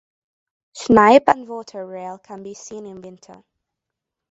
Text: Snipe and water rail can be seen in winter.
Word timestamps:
Snipe 0.73 1.27
and 1.29 1.47
water 1.47 1.85
rail 1.85 2.17
can 2.17 2.41
be 2.41 2.55
seen 2.55 2.87
in 2.87 3.03
winter. 3.03 3.43